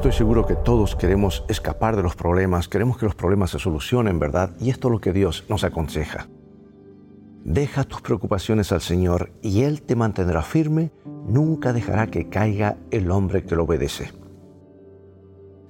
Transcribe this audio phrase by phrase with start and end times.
[0.00, 4.18] Estoy seguro que todos queremos escapar de los problemas, queremos que los problemas se solucionen,
[4.18, 4.56] ¿verdad?
[4.58, 6.26] Y esto es lo que Dios nos aconseja.
[7.44, 10.90] Deja tus preocupaciones al Señor y Él te mantendrá firme,
[11.26, 14.10] nunca dejará que caiga el hombre que lo obedece.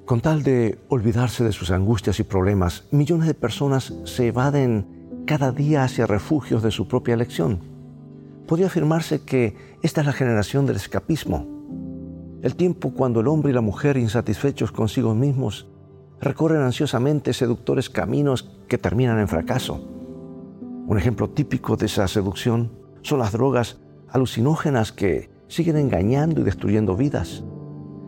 [0.04, 5.50] Con tal de olvidarse de sus angustias y problemas, millones de personas se evaden cada
[5.50, 7.58] día hacia refugios de su propia elección.
[8.46, 11.59] Podría afirmarse que esta es la generación del escapismo,
[12.42, 15.68] el tiempo cuando el hombre y la mujer insatisfechos consigo mismos
[16.20, 19.80] recorren ansiosamente seductores caminos que terminan en fracaso.
[20.86, 22.72] Un ejemplo típico de esa seducción
[23.02, 27.44] son las drogas alucinógenas que siguen engañando y destruyendo vidas.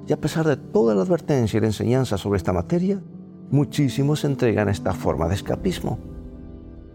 [0.06, 3.00] Y a pesar de toda la advertencia y la enseñanza sobre esta materia,
[3.50, 5.98] muchísimos se entregan a esta forma de escapismo.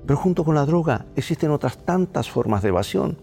[0.06, 3.18] Pero junto con la droga existen otras tantas formas de evasión.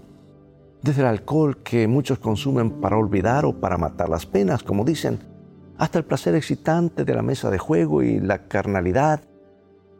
[0.84, 5.18] Desde el alcohol que muchos consumen para olvidar o para matar las penas, como dicen,
[5.78, 9.22] hasta el placer excitante de la mesa de juego y la carnalidad.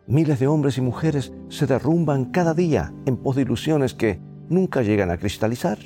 [0.06, 4.82] Miles de hombres y mujeres se derrumban cada día en pos de ilusiones que nunca
[4.82, 5.78] llegan a cristalizar.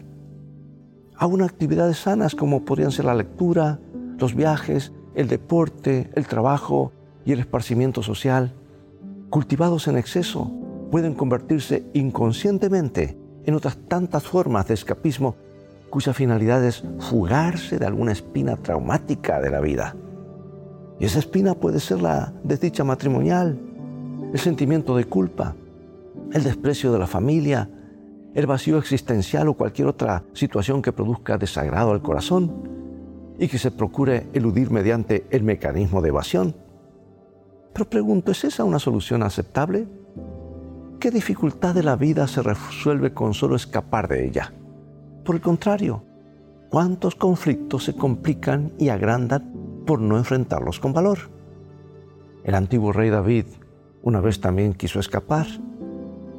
[1.15, 3.79] Aún actividades sanas como podrían ser la lectura,
[4.19, 6.91] los viajes, el deporte, el trabajo
[7.25, 8.53] y el esparcimiento social,
[9.31, 10.51] cultivados en exceso,
[10.91, 15.37] pueden convertirse inconscientemente en otras tantas formas de escapismo
[15.91, 19.97] cuya finalidad es fugarse de alguna espina traumática de la vida.
[21.01, 23.59] Y esa espina puede ser la desdicha matrimonial,
[24.33, 25.55] el sentimiento de culpa,
[26.33, 27.71] el desprecio de la familia,
[28.35, 32.53] el vacío existencial o cualquier otra situación que produzca desagrado al corazón
[33.39, 36.55] y que se procure eludir mediante el mecanismo de evasión.
[37.73, 39.87] Pero pregunto, ¿es esa una solución aceptable?
[41.01, 44.53] ¿Qué dificultad de la vida se resuelve con solo escapar de ella?
[45.25, 46.03] Por el contrario,
[46.71, 51.19] ¿cuántos conflictos se complican y agrandan por no enfrentarlos con valor?
[52.43, 53.45] El antiguo rey David
[54.03, 55.47] una vez también quiso escapar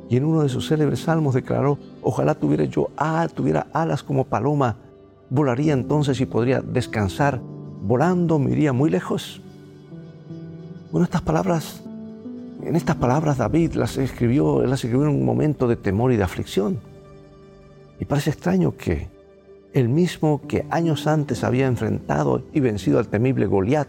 [0.09, 2.89] y en uno de sus célebres salmos declaró, ojalá tuviera yo
[3.33, 4.75] tuviera alas como paloma
[5.29, 7.39] volaría entonces y podría descansar.
[7.81, 9.41] Volando me iría muy lejos.
[10.91, 11.83] Bueno, estas palabras,
[12.63, 16.23] en estas palabras David las escribió, las escribió en un momento de temor y de
[16.23, 16.79] aflicción.
[17.99, 19.09] Y parece extraño que
[19.73, 23.87] el mismo que años antes había enfrentado y vencido al temible Goliat,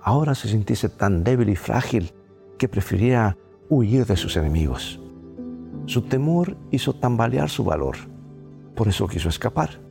[0.00, 2.12] ahora se sintiese tan débil y frágil
[2.58, 3.36] que prefiriera
[3.68, 5.00] huir de sus enemigos.
[5.86, 7.96] Su temor hizo tambalear su valor,
[8.74, 9.88] por eso quiso escapar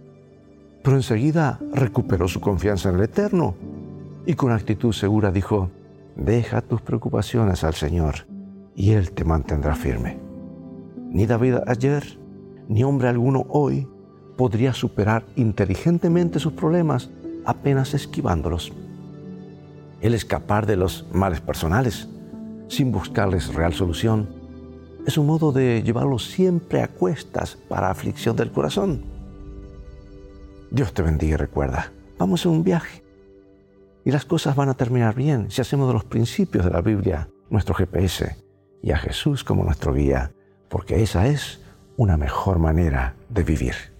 [0.87, 3.55] pero enseguida recuperó su confianza en el Eterno
[4.25, 5.69] y con actitud segura dijo,
[6.17, 8.27] deja tus preocupaciones al Señor
[8.75, 10.19] y Él te mantendrá firme.
[11.09, 12.19] Ni David ayer,
[12.67, 13.87] ni hombre alguno hoy
[14.35, 17.09] podría superar inteligentemente sus problemas
[17.45, 18.73] apenas esquivándolos.
[20.01, 22.09] El escapar de los males personales
[22.67, 24.27] sin buscarles real solución
[25.05, 29.17] es un modo de llevarlos siempre a cuestas para aflicción del corazón
[30.69, 33.06] Dios te bendiga y recuerda, vamos a un viaje.
[34.07, 37.27] Y las cosas van a terminar bien si hacemos de los principios de la Biblia
[37.49, 38.37] nuestro GPS
[38.81, 40.31] y a Jesús como nuestro guía,
[40.69, 41.59] porque esa es
[41.97, 43.96] una mejor manera de vivir.